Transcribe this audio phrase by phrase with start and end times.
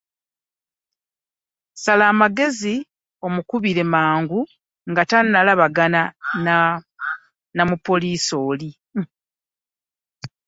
[1.83, 2.75] Sala amagezi
[3.25, 4.41] omukubire mangu
[4.89, 6.01] nga tannalabagana
[7.55, 8.69] na mupoliisi oli.